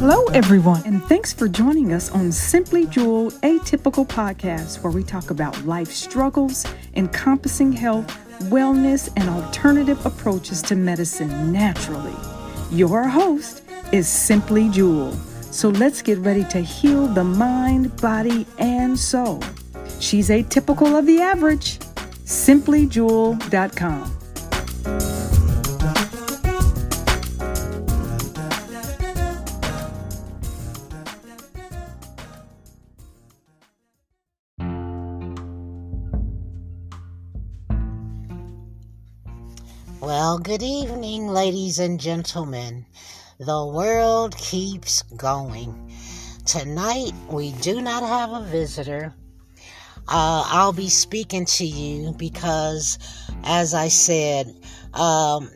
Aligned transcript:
Hello, 0.00 0.24
everyone, 0.26 0.82
and 0.86 1.02
thanks 1.04 1.32
for 1.32 1.48
joining 1.48 1.92
us 1.92 2.10
on 2.12 2.32
Simply 2.32 2.86
Jewel 2.86 3.30
Atypical 3.42 4.06
Podcast, 4.06 4.82
where 4.82 4.92
we 4.92 5.02
talk 5.02 5.30
about 5.30 5.64
life 5.64 5.88
struggles, 5.88 6.64
encompassing 6.94 7.72
health, 7.72 8.06
wellness, 8.44 9.12
and 9.16 9.28
alternative 9.28 10.04
approaches 10.06 10.62
to 10.62 10.76
medicine 10.76 11.52
naturally. 11.52 12.14
Your 12.70 13.06
host 13.06 13.62
is 13.92 14.08
Simply 14.08 14.68
Jewel. 14.70 15.12
So 15.50 15.68
let's 15.68 16.00
get 16.00 16.18
ready 16.18 16.44
to 16.44 16.60
heal 16.60 17.06
the 17.08 17.24
mind, 17.24 17.96
body, 18.00 18.46
and 18.58 18.98
soul. 18.98 19.42
She's 20.00 20.30
atypical 20.30 20.98
of 20.98 21.06
the 21.06 21.20
average. 21.20 21.80
SimplyJewel.com. 22.24 24.17
Well, 40.00 40.38
good 40.38 40.62
evening, 40.62 41.26
ladies 41.26 41.80
and 41.80 41.98
gentlemen. 41.98 42.86
The 43.40 43.66
world 43.66 44.36
keeps 44.36 45.02
going. 45.02 45.92
Tonight, 46.46 47.10
we 47.28 47.50
do 47.54 47.80
not 47.80 48.04
have 48.04 48.30
a 48.30 48.44
visitor. 48.44 49.12
Uh, 50.06 50.44
I'll 50.46 50.72
be 50.72 50.88
speaking 50.88 51.46
to 51.46 51.66
you 51.66 52.12
because, 52.12 53.00
as 53.42 53.74
I 53.74 53.88
said, 53.88 54.54
um, 54.94 55.50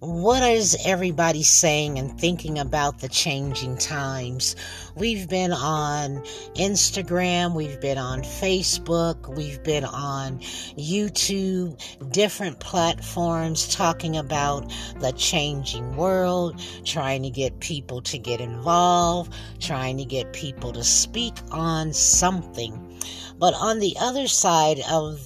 what 0.00 0.42
is 0.42 0.78
everybody 0.86 1.42
saying 1.42 1.98
and 1.98 2.18
thinking 2.18 2.58
about 2.58 3.00
the 3.00 3.08
changing 3.08 3.76
times? 3.76 4.56
We've 4.94 5.28
been 5.28 5.52
on 5.52 6.22
Instagram, 6.54 7.54
we've 7.54 7.78
been 7.82 7.98
on 7.98 8.22
Facebook, 8.22 9.28
we've 9.36 9.62
been 9.62 9.84
on 9.84 10.38
YouTube, 10.38 11.78
different 12.10 12.60
platforms 12.60 13.74
talking 13.74 14.16
about 14.16 14.72
the 15.00 15.12
changing 15.12 15.94
world, 15.96 16.58
trying 16.86 17.22
to 17.24 17.30
get 17.30 17.60
people 17.60 18.00
to 18.00 18.16
get 18.16 18.40
involved, 18.40 19.34
trying 19.60 19.98
to 19.98 20.06
get 20.06 20.32
people 20.32 20.72
to 20.72 20.82
speak 20.82 21.34
on 21.50 21.92
something. 21.92 22.98
But 23.38 23.52
on 23.52 23.80
the 23.80 23.94
other 24.00 24.28
side 24.28 24.80
of 24.90 25.20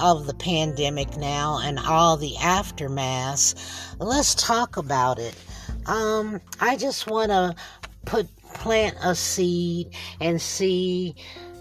of 0.00 0.26
the 0.26 0.34
pandemic 0.34 1.16
now 1.16 1.58
and 1.62 1.78
all 1.78 2.16
the 2.16 2.36
aftermath, 2.38 3.54
let's 3.98 4.34
talk 4.34 4.76
about 4.76 5.18
it. 5.18 5.34
Um, 5.86 6.40
I 6.60 6.76
just 6.76 7.06
want 7.06 7.30
to 7.30 7.54
put 8.06 8.28
plant 8.54 8.96
a 9.02 9.14
seed 9.14 9.94
and 10.20 10.40
see 10.40 11.14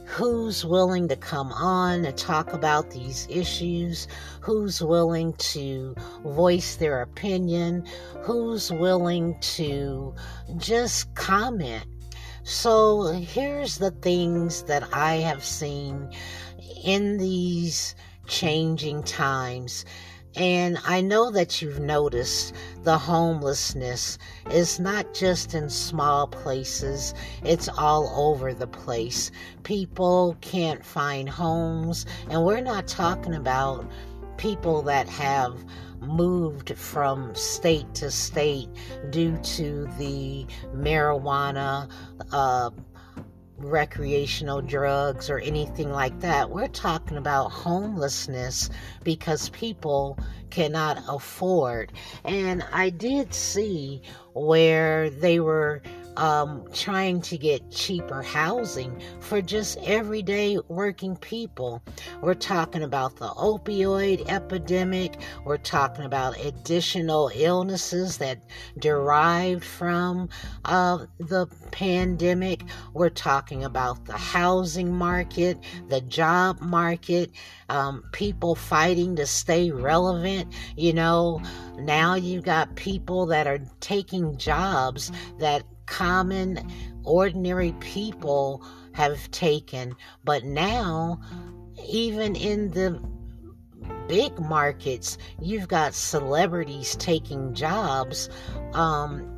who's 0.06 0.66
willing 0.66 1.08
to 1.08 1.16
come 1.16 1.52
on 1.52 2.04
and 2.04 2.18
talk 2.18 2.52
about 2.52 2.90
these 2.90 3.28
issues, 3.30 4.08
who's 4.42 4.82
willing 4.82 5.34
to 5.34 5.94
voice 6.24 6.78
their 6.78 7.02
opinion, 7.02 7.86
who's 8.22 8.72
willing 8.72 9.38
to 9.40 10.14
just 10.58 11.14
comment. 11.14 11.86
So 12.44 13.04
here's 13.12 13.78
the 13.78 13.92
things 13.92 14.64
that 14.64 14.84
I 14.92 15.18
have 15.18 15.44
seen 15.44 16.10
in 16.84 17.18
these 17.18 17.94
changing 18.30 19.04
times. 19.04 19.84
And 20.36 20.78
I 20.86 21.02
know 21.02 21.32
that 21.32 21.62
you've 21.62 21.80
noticed 21.80 22.54
the 22.84 22.98
homelessness 22.98 24.18
is 24.52 24.80
not 24.80 25.14
just 25.14 25.56
in 25.56 25.70
small 25.70 26.28
places, 26.28 27.16
it's 27.44 27.68
all 27.68 28.14
over 28.16 28.54
the 28.54 28.68
place. 28.68 29.32
People 29.64 30.38
can't 30.42 30.86
find 30.86 31.28
homes, 31.28 32.06
and 32.30 32.46
we're 32.46 32.62
not 32.62 32.88
talking 32.88 33.34
about 33.34 33.90
people 34.38 34.84
that 34.84 35.10
have 35.10 35.66
moved 36.00 36.78
from 36.78 37.36
state 37.36 37.94
to 37.96 38.10
state 38.10 38.70
due 39.10 39.36
to 39.38 39.86
the 39.98 40.46
marijuana 40.74 41.90
uh, 42.32 42.70
recreational 43.64 44.62
drugs 44.62 45.30
or 45.30 45.40
anything 45.40 45.92
like 45.92 46.20
that. 46.20 46.50
We're 46.50 46.68
talking 46.68 47.18
about 47.18 47.50
homelessness 47.50 48.70
because 49.04 49.50
people 49.50 50.18
cannot 50.50 51.04
afford. 51.08 51.92
And 52.24 52.64
I 52.72 52.90
did 52.90 53.34
see 53.34 54.02
where 54.34 55.10
they 55.10 55.40
were 55.40 55.82
um, 56.18 56.66
trying 56.74 57.22
to 57.22 57.38
get 57.38 57.72
cheaper 57.72 58.22
housing 58.22 59.02
for 59.20 59.42
just 59.42 59.78
everyday 59.80 60.58
working 60.68 61.16
people. 61.16 61.82
We're 62.22 62.34
talking 62.34 62.84
about 62.84 63.18
the 63.18 63.30
opioid 63.30 64.30
epidemic. 64.30 65.18
We're 65.46 65.58
talking 65.58 66.06
about 66.06 66.40
additional 66.44 67.32
illnesses 67.34 68.18
that 68.18 68.44
derived 68.78 69.64
from 69.64 70.30
uh, 70.66 71.06
the 71.20 71.48
pandemic. 71.72 72.64
We're 72.94 73.10
talking 73.10 73.64
about 73.64 74.06
the 74.06 74.18
housing 74.18 74.94
market, 74.94 75.58
the 75.90 76.02
job 76.02 76.60
market, 76.62 77.32
um, 77.70 78.04
people 78.12 78.56
fighting 78.56 79.16
to 79.16 79.26
stay 79.26 79.72
relevant. 79.72 80.54
You 80.76 80.94
know, 80.94 81.42
now 81.78 82.16
you've 82.16 82.44
got 82.44 82.76
people 82.76 83.26
that 83.28 83.48
are 83.48 83.60
taking 83.80 84.38
jobs 84.38 85.12
that 85.40 85.64
common, 85.90 86.66
ordinary 87.04 87.74
people 87.80 88.64
have 88.94 89.30
taken. 89.32 89.96
But 90.24 90.44
now, 90.46 91.20
even 91.88 92.36
in 92.36 92.72
the 92.72 93.02
big 94.08 94.40
markets, 94.40 95.18
you've 95.42 95.68
got 95.68 95.94
celebrities 95.94 96.96
taking 96.96 97.54
jobs. 97.54 98.30
Um, 98.74 99.36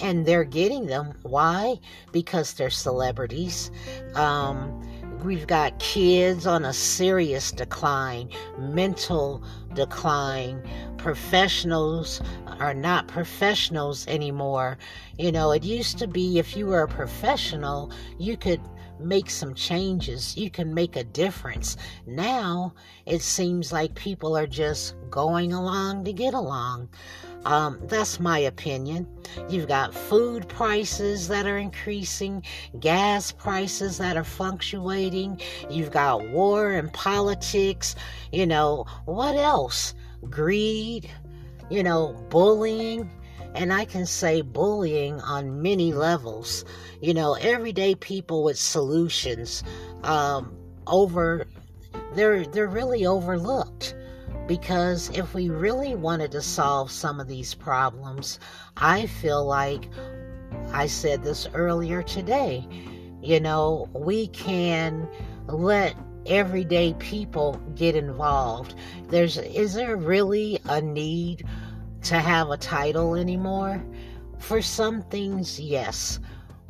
and 0.00 0.26
they're 0.26 0.44
getting 0.44 0.86
them. 0.86 1.12
Why? 1.22 1.80
Because 2.12 2.54
they're 2.54 2.70
celebrities. 2.70 3.70
Um, 4.14 4.80
we've 5.24 5.46
got 5.46 5.78
kids 5.80 6.46
on 6.46 6.64
a 6.64 6.72
serious 6.72 7.50
decline, 7.50 8.30
mental 8.58 9.42
decline. 9.74 10.62
Professionals 10.98 12.20
are 12.58 12.74
not 12.74 13.08
professionals 13.08 14.06
anymore. 14.06 14.78
You 15.18 15.32
know, 15.32 15.52
it 15.52 15.64
used 15.64 15.98
to 15.98 16.06
be 16.06 16.38
if 16.38 16.56
you 16.56 16.66
were 16.66 16.82
a 16.82 16.88
professional, 16.88 17.90
you 18.18 18.36
could 18.36 18.60
make 19.00 19.30
some 19.30 19.54
changes, 19.54 20.36
you 20.36 20.50
can 20.50 20.74
make 20.74 20.96
a 20.96 21.04
difference. 21.04 21.76
Now 22.06 22.74
it 23.06 23.22
seems 23.22 23.72
like 23.72 23.94
people 23.94 24.36
are 24.36 24.46
just 24.46 24.94
going 25.10 25.52
along 25.52 26.04
to 26.04 26.12
get 26.12 26.34
along. 26.34 26.88
Um, 27.44 27.78
that's 27.84 28.18
my 28.18 28.38
opinion. 28.40 29.06
You've 29.48 29.68
got 29.68 29.94
food 29.94 30.48
prices 30.48 31.28
that 31.28 31.46
are 31.46 31.58
increasing, 31.58 32.42
gas 32.80 33.30
prices 33.30 33.98
that 33.98 34.16
are 34.16 34.24
fluctuating. 34.24 35.40
You've 35.70 35.92
got 35.92 36.28
war 36.30 36.72
and 36.72 36.92
politics. 36.92 37.94
You 38.32 38.46
know, 38.46 38.86
what 39.04 39.36
else? 39.36 39.94
Greed, 40.28 41.08
you 41.70 41.82
know, 41.82 42.12
bullying. 42.30 43.10
And 43.54 43.72
I 43.72 43.84
can 43.84 44.06
say 44.06 44.42
bullying 44.42 45.20
on 45.20 45.62
many 45.62 45.92
levels. 45.92 46.64
You 47.00 47.14
know, 47.14 47.34
everyday 47.34 47.94
people 47.94 48.44
with 48.44 48.58
solutions 48.58 49.64
um, 50.04 50.56
over, 50.86 51.46
they're, 52.14 52.44
they're 52.46 52.68
really 52.68 53.06
overlooked 53.06 53.94
because 54.46 55.10
if 55.10 55.34
we 55.34 55.50
really 55.50 55.94
wanted 55.94 56.32
to 56.32 56.42
solve 56.42 56.90
some 56.90 57.20
of 57.20 57.28
these 57.28 57.54
problems, 57.54 58.40
I 58.76 59.06
feel 59.06 59.44
like 59.44 59.88
I 60.72 60.86
said 60.86 61.22
this 61.22 61.46
earlier 61.54 62.02
today, 62.02 62.66
you 63.22 63.40
know, 63.40 63.88
we 63.92 64.28
can 64.28 65.08
let 65.46 65.94
everyday 66.28 66.94
people 66.94 67.60
get 67.74 67.96
involved. 67.96 68.74
There's 69.08 69.38
is 69.38 69.74
there 69.74 69.96
really 69.96 70.60
a 70.66 70.80
need 70.80 71.44
to 72.02 72.18
have 72.18 72.50
a 72.50 72.56
title 72.56 73.14
anymore? 73.14 73.82
For 74.38 74.62
some 74.62 75.02
things, 75.02 75.58
yes. 75.58 76.20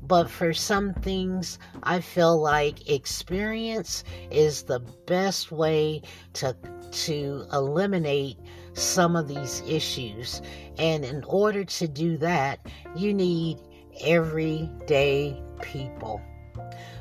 But 0.02 0.30
for 0.30 0.54
some 0.54 0.94
things, 0.94 1.58
I 1.82 2.00
feel 2.00 2.40
like 2.40 2.88
experience 2.88 4.04
is 4.30 4.62
the 4.62 4.80
best 5.06 5.52
way 5.52 6.02
to 6.34 6.56
to 6.90 7.46
eliminate 7.52 8.38
some 8.72 9.16
of 9.16 9.28
these 9.28 9.62
issues. 9.66 10.40
And 10.78 11.04
in 11.04 11.24
order 11.24 11.64
to 11.64 11.88
do 11.88 12.16
that, 12.18 12.60
you 12.96 13.12
need 13.12 13.58
everyday 14.00 15.42
people. 15.60 16.22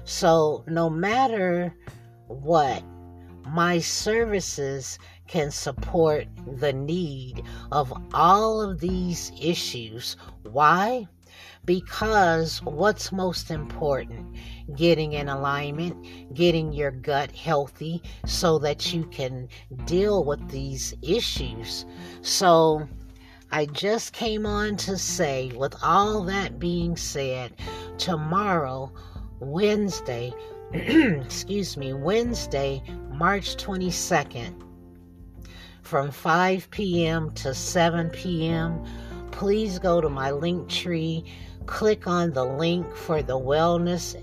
So 0.03 0.63
no 0.67 0.89
matter 0.89 1.75
what, 2.27 2.83
my 3.45 3.79
services 3.79 4.99
can 5.27 5.51
support 5.51 6.27
the 6.59 6.73
need 6.73 7.43
of 7.71 7.93
all 8.13 8.61
of 8.61 8.79
these 8.79 9.31
issues. 9.41 10.15
Why? 10.43 11.07
Because 11.65 12.61
what's 12.63 13.11
most 13.11 13.51
important? 13.51 14.35
Getting 14.75 15.13
in 15.13 15.27
alignment, 15.27 16.33
getting 16.33 16.71
your 16.71 16.91
gut 16.91 17.31
healthy 17.31 18.01
so 18.25 18.57
that 18.59 18.93
you 18.93 19.05
can 19.05 19.49
deal 19.85 20.23
with 20.23 20.49
these 20.49 20.93
issues. 21.01 21.85
So, 22.21 22.87
I 23.51 23.65
just 23.65 24.11
came 24.11 24.45
on 24.45 24.75
to 24.77 24.97
say, 24.97 25.51
with 25.55 25.75
all 25.81 26.23
that 26.23 26.59
being 26.59 26.97
said, 26.97 27.53
tomorrow, 27.97 28.91
Wednesday, 29.39 30.33
excuse 30.73 31.77
me, 31.77 31.93
Wednesday, 31.93 32.83
March 33.09 33.55
22nd, 33.55 34.61
from 35.81 36.11
5 36.11 36.69
p.m. 36.71 37.31
to 37.35 37.53
7 37.53 38.09
p.m., 38.09 38.83
please 39.31 39.79
go 39.79 40.01
to 40.01 40.09
my 40.09 40.29
link 40.29 40.67
tree, 40.67 41.23
click 41.67 42.05
on 42.05 42.33
the 42.33 42.43
link 42.43 42.93
for 42.93 43.21
the 43.21 43.39
wellness, 43.39 44.21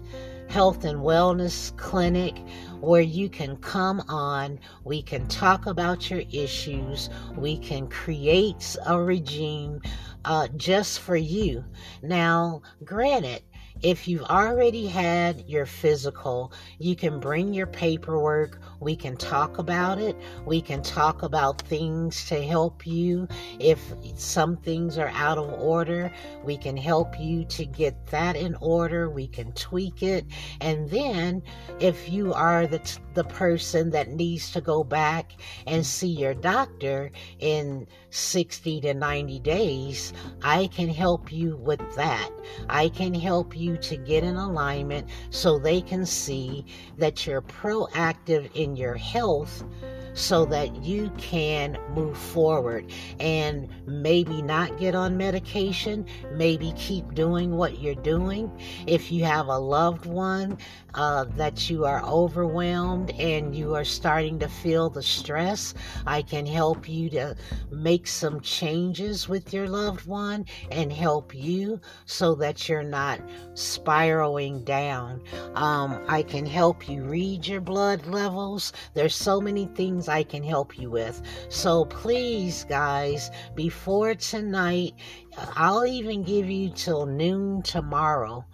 health 0.50 0.84
and 0.84 0.98
wellness 1.00 1.74
clinic 1.78 2.36
where 2.80 3.00
you 3.00 3.30
can 3.30 3.56
come 3.56 4.02
on, 4.08 4.60
we 4.84 5.00
can 5.00 5.26
talk 5.28 5.64
about 5.64 6.10
your 6.10 6.24
issues, 6.30 7.08
we 7.38 7.56
can 7.56 7.88
create 7.88 8.76
a 8.84 9.00
regime 9.00 9.80
uh, 10.26 10.46
just 10.58 11.00
for 11.00 11.16
you. 11.16 11.64
Now, 12.02 12.60
granted, 12.84 13.42
if 13.84 14.08
you've 14.08 14.22
already 14.22 14.86
had 14.86 15.44
your 15.46 15.66
physical, 15.66 16.50
you 16.78 16.96
can 16.96 17.20
bring 17.20 17.52
your 17.52 17.66
paperwork. 17.66 18.58
We 18.80 18.96
can 18.96 19.14
talk 19.14 19.58
about 19.58 19.98
it. 19.98 20.16
We 20.46 20.62
can 20.62 20.82
talk 20.82 21.22
about 21.22 21.60
things 21.60 22.26
to 22.28 22.42
help 22.42 22.86
you. 22.86 23.28
If 23.60 23.78
some 24.14 24.56
things 24.56 24.96
are 24.96 25.10
out 25.10 25.36
of 25.36 25.52
order, 25.60 26.10
we 26.42 26.56
can 26.56 26.78
help 26.78 27.20
you 27.20 27.44
to 27.44 27.66
get 27.66 28.06
that 28.06 28.36
in 28.36 28.54
order. 28.62 29.10
We 29.10 29.26
can 29.26 29.52
tweak 29.52 30.02
it. 30.02 30.24
And 30.62 30.88
then, 30.88 31.42
if 31.78 32.08
you 32.08 32.32
are 32.32 32.66
the, 32.66 32.80
the 33.12 33.24
person 33.24 33.90
that 33.90 34.08
needs 34.08 34.50
to 34.52 34.62
go 34.62 34.82
back 34.82 35.32
and 35.66 35.84
see 35.84 36.08
your 36.08 36.32
doctor 36.32 37.10
in 37.38 37.86
60 38.08 38.80
to 38.80 38.94
90 38.94 39.40
days, 39.40 40.14
I 40.42 40.68
can 40.68 40.88
help 40.88 41.30
you 41.30 41.58
with 41.58 41.82
that. 41.96 42.30
I 42.70 42.88
can 42.88 43.12
help 43.12 43.54
you 43.54 43.73
to 43.78 43.96
get 43.96 44.24
in 44.24 44.36
alignment 44.36 45.08
so 45.30 45.58
they 45.58 45.80
can 45.80 46.04
see 46.06 46.64
that 46.98 47.26
you're 47.26 47.42
proactive 47.42 48.50
in 48.54 48.76
your 48.76 48.94
health 48.94 49.64
so 50.14 50.44
that 50.46 50.74
you 50.82 51.10
can 51.18 51.78
move 51.94 52.16
forward 52.16 52.90
and 53.20 53.68
maybe 53.86 54.40
not 54.42 54.78
get 54.78 54.94
on 54.94 55.16
medication, 55.16 56.06
maybe 56.32 56.72
keep 56.76 57.14
doing 57.14 57.56
what 57.56 57.80
you're 57.80 57.94
doing. 57.96 58.50
If 58.86 59.12
you 59.12 59.24
have 59.24 59.48
a 59.48 59.58
loved 59.58 60.06
one 60.06 60.58
uh, 60.94 61.24
that 61.36 61.68
you 61.68 61.84
are 61.84 62.02
overwhelmed 62.04 63.10
and 63.12 63.54
you 63.54 63.74
are 63.74 63.84
starting 63.84 64.38
to 64.38 64.48
feel 64.48 64.88
the 64.88 65.02
stress, 65.02 65.74
I 66.06 66.22
can 66.22 66.46
help 66.46 66.88
you 66.88 67.10
to 67.10 67.36
make 67.70 68.06
some 68.06 68.40
changes 68.40 69.28
with 69.28 69.52
your 69.52 69.68
loved 69.68 70.06
one 70.06 70.46
and 70.70 70.92
help 70.92 71.34
you 71.34 71.80
so 72.06 72.34
that 72.36 72.68
you're 72.68 72.82
not 72.82 73.20
spiraling 73.54 74.64
down. 74.64 75.22
Um, 75.54 76.04
I 76.08 76.22
can 76.22 76.46
help 76.46 76.88
you 76.88 77.02
read 77.02 77.46
your 77.46 77.60
blood 77.60 78.06
levels. 78.06 78.72
There's 78.94 79.14
so 79.14 79.40
many 79.40 79.66
things 79.74 80.03
things 80.04 80.08
I 80.08 80.22
can 80.22 80.42
help 80.42 80.78
you 80.78 80.90
with. 80.90 81.20
So 81.48 81.84
please, 81.86 82.64
guys, 82.64 83.30
before 83.54 84.14
tonight, 84.14 84.94
I'll 85.56 85.86
even 85.86 86.22
give 86.22 86.48
you 86.48 86.70
till 86.70 87.06
noon 87.06 87.62
tomorrow 87.62 88.44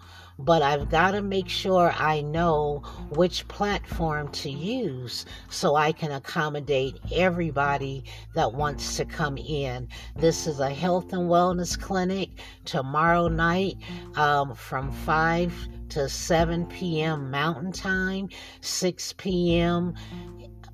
but 0.43 0.63
I've 0.63 0.89
got 0.89 1.11
to 1.11 1.21
make 1.21 1.47
sure 1.47 1.93
I 1.95 2.21
know 2.21 2.81
which 3.11 3.47
platform 3.47 4.29
to 4.29 4.49
use 4.49 5.23
so 5.49 5.75
I 5.75 5.91
can 5.91 6.11
accommodate 6.11 6.99
everybody 7.13 8.05
that 8.33 8.53
wants 8.53 8.97
to 8.97 9.05
come 9.05 9.37
in. 9.37 9.87
This 10.15 10.47
is 10.47 10.59
a 10.59 10.71
health 10.71 11.13
and 11.13 11.29
wellness 11.29 11.79
clinic 11.79 12.29
tomorrow 12.65 13.27
night 13.27 13.77
um, 14.15 14.55
from 14.55 14.91
5 14.91 15.53
to 15.89 16.09
7 16.09 16.65
p.m. 16.67 17.29
Mountain 17.29 17.73
Time, 17.73 18.29
6 18.61 19.13
p.m. 19.17 19.93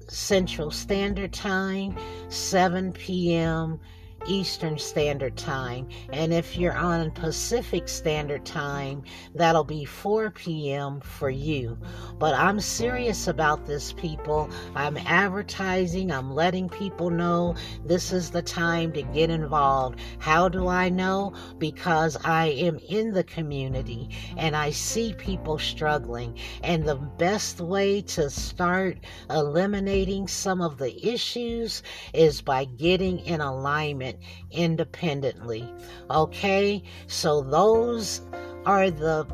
Central 0.09 0.71
Standard 0.71 1.33
Time, 1.33 1.97
7 2.29 2.93
p.m. 2.93 3.79
Eastern 4.27 4.77
Standard 4.77 5.37
Time. 5.37 5.87
And 6.11 6.33
if 6.33 6.57
you're 6.57 6.77
on 6.77 7.11
Pacific 7.11 7.87
Standard 7.87 8.45
Time, 8.45 9.03
that'll 9.33 9.63
be 9.63 9.85
4 9.85 10.31
p.m. 10.31 10.99
for 10.99 11.29
you. 11.29 11.77
But 12.19 12.33
I'm 12.35 12.59
serious 12.59 13.27
about 13.27 13.65
this, 13.65 13.93
people. 13.93 14.49
I'm 14.75 14.97
advertising, 14.97 16.11
I'm 16.11 16.33
letting 16.33 16.69
people 16.69 17.09
know 17.09 17.55
this 17.85 18.11
is 18.11 18.31
the 18.31 18.41
time 18.41 18.91
to 18.93 19.01
get 19.01 19.29
involved. 19.29 19.99
How 20.19 20.49
do 20.49 20.67
I 20.67 20.89
know? 20.89 21.33
Because 21.57 22.17
I 22.23 22.47
am 22.47 22.79
in 22.89 23.13
the 23.13 23.23
community 23.23 24.09
and 24.35 24.55
I 24.55 24.71
see 24.71 25.13
people 25.13 25.57
struggling. 25.57 26.37
And 26.63 26.85
the 26.85 26.95
best 26.95 27.61
way 27.61 28.01
to 28.01 28.29
start 28.29 28.97
eliminating 29.29 30.27
some 30.27 30.61
of 30.61 30.77
the 30.77 31.07
issues 31.07 31.83
is 32.13 32.41
by 32.41 32.65
getting 32.65 33.19
in 33.19 33.41
alignment 33.41 34.16
independently. 34.51 35.71
Okay? 36.09 36.83
So 37.07 37.41
those 37.41 38.21
are 38.65 38.91
the 38.91 39.25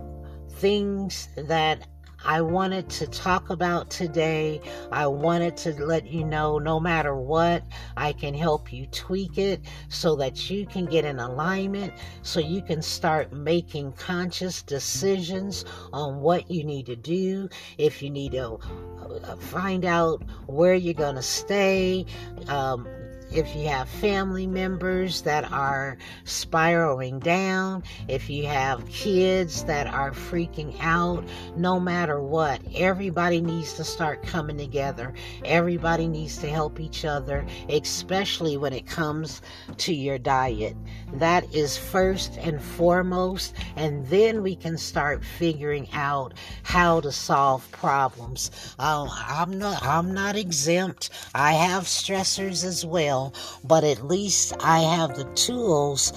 things 0.50 1.28
that 1.36 1.88
I 2.26 2.42
wanted 2.42 2.90
to 2.92 3.08
talk 3.08 3.50
about 3.50 3.90
today. 3.90 4.62
I 4.92 5.08
wanted 5.08 5.58
to 5.58 5.74
let 5.74 6.08
you 6.08 6.24
know 6.24 6.58
no 6.58 6.80
matter 6.80 7.16
what, 7.16 7.64
I 7.98 8.14
can 8.14 8.34
help 8.34 8.72
you 8.72 8.86
tweak 8.88 9.38
it 9.38 9.62
so 9.90 10.16
that 10.16 10.50
you 10.50 10.66
can 10.66 10.86
get 10.86 11.04
in 11.04 11.20
alignment, 11.20 11.94
so 12.22 12.40
you 12.40 12.62
can 12.62 12.82
start 12.82 13.34
making 13.34 13.94
conscious 13.94 14.62
decisions 14.62 15.66
on 15.92 16.22
what 16.22 16.50
you 16.50 16.64
need 16.64 16.86
to 16.86 16.96
do. 16.96 17.50
If 17.78 18.02
you 18.02 18.10
need 18.10 18.32
to 18.32 18.54
uh, 18.54 19.36
find 19.36 19.84
out 19.84 20.24
where 20.48 20.76
you're 20.76 20.94
going 20.94 21.16
to 21.16 21.22
stay, 21.22 22.06
um, 22.48 22.88
if 23.34 23.56
you 23.56 23.68
have 23.68 23.90
family 23.90 24.46
members 24.46 25.24
that 25.24 25.52
are 25.52 25.98
spiraling 26.24 27.20
down, 27.20 27.84
if 28.08 28.30
you 28.30 28.46
have 28.46 28.88
kids 28.90 29.64
that 29.64 29.88
are 29.88 30.12
freaking 30.12 30.76
out, 30.80 31.24
no 31.56 31.80
matter 31.80 32.22
what, 32.22 32.62
everybody 32.76 33.42
needs 33.42 33.74
to 33.74 33.84
start 33.84 34.22
coming 34.24 34.58
together. 34.58 35.14
Everybody 35.46 36.08
needs 36.08 36.38
to 36.40 36.50
help 36.50 36.80
each 36.80 37.06
other, 37.06 37.46
especially 37.70 38.58
when 38.58 38.74
it 38.74 38.86
comes 38.86 39.42
to 39.78 39.94
your 39.94 40.20
diet. 40.20 40.76
That 41.14 41.52
is 41.54 41.76
first 41.78 42.38
and 42.38 42.62
foremost, 42.62 43.56
and 43.76 44.06
then 44.08 44.44
we 44.44 44.56
can 44.56 44.78
start 44.78 45.24
figuring 45.24 45.88
out 45.94 46.34
how 46.62 47.02
to 47.02 47.12
solve 47.12 47.70
problems. 47.72 48.52
Uh, 48.78 49.08
I'm 49.12 49.58
not 49.58 49.84
I'm 49.84 50.14
not 50.14 50.36
exempt. 50.36 51.10
I 51.34 51.54
have 51.54 51.84
stressors 51.84 52.64
as 52.64 52.86
well 52.86 53.23
but 53.64 53.84
at 53.84 54.06
least 54.06 54.54
I 54.60 54.80
have 54.80 55.16
the 55.16 55.26
tools 55.36 56.12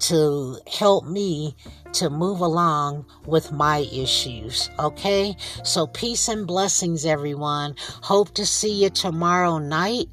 to 0.00 0.58
help 0.66 1.06
me 1.06 1.54
to 1.92 2.10
move 2.10 2.40
along 2.40 3.04
with 3.26 3.52
my 3.52 3.86
issues. 3.92 4.70
Okay? 4.78 5.36
So, 5.62 5.86
peace 5.86 6.28
and 6.28 6.46
blessings, 6.46 7.04
everyone. 7.04 7.74
Hope 8.02 8.34
to 8.34 8.46
see 8.46 8.82
you 8.82 8.90
tomorrow 8.90 9.58
night. 9.58 10.08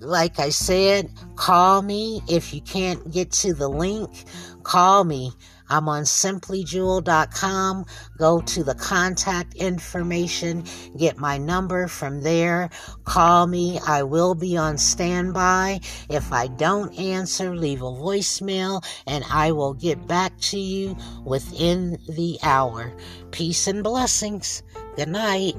Like 0.00 0.40
I 0.40 0.48
said, 0.48 1.10
call 1.36 1.82
me 1.82 2.22
if 2.28 2.52
you 2.52 2.60
can't 2.60 3.12
get 3.12 3.30
to 3.42 3.54
the 3.54 3.68
link. 3.68 4.10
Call 4.64 5.04
me. 5.04 5.32
I'm 5.72 5.88
on 5.88 6.02
simplyjewel.com. 6.02 7.86
Go 8.18 8.40
to 8.42 8.62
the 8.62 8.74
contact 8.74 9.54
information, 9.54 10.64
get 10.98 11.16
my 11.16 11.38
number 11.38 11.88
from 11.88 12.20
there. 12.20 12.68
Call 13.04 13.46
me. 13.46 13.80
I 13.86 14.02
will 14.02 14.34
be 14.34 14.54
on 14.54 14.76
standby. 14.76 15.80
If 16.10 16.30
I 16.30 16.48
don't 16.48 16.92
answer, 16.98 17.56
leave 17.56 17.80
a 17.80 17.86
voicemail 17.86 18.84
and 19.06 19.24
I 19.30 19.52
will 19.52 19.72
get 19.72 20.06
back 20.06 20.38
to 20.52 20.58
you 20.58 20.94
within 21.24 21.96
the 22.06 22.38
hour. 22.42 22.92
Peace 23.30 23.66
and 23.66 23.82
blessings. 23.82 24.62
Good 24.96 25.08
night. 25.08 25.56